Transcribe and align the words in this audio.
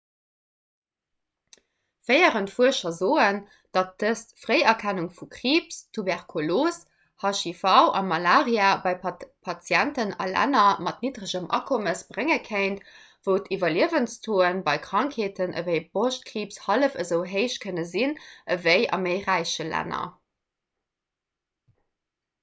féierend 2.05 2.51
fuerscher 2.53 2.91
soen 2.99 3.35
datt 3.77 3.91
dëst 4.03 4.31
d'fréierkennung 4.37 5.09
vu 5.17 5.27
kriibs 5.35 5.77
tuberkulos 5.97 6.79
hiv 7.25 7.61
a 7.73 8.01
malaria 8.13 8.71
bei 8.87 8.93
patienten 9.49 10.13
a 10.25 10.27
länner 10.31 10.65
mat 10.87 11.05
nidderegem 11.07 11.47
akommes 11.59 12.03
brénge 12.15 12.39
kéint 12.49 12.83
wou 13.29 13.37
d'iwwerliewenstauxe 13.49 14.53
bei 14.71 14.75
krankheeten 14.87 15.53
ewéi 15.63 15.79
broschtkriibs 15.91 16.61
hallef 16.65 17.01
esou 17.05 17.23
héich 17.35 17.59
kënne 17.67 17.85
sinn 17.95 18.17
ewéi 18.57 18.89
a 18.97 18.99
méi 19.07 19.21
räiche 19.29 19.67
länner 19.73 20.05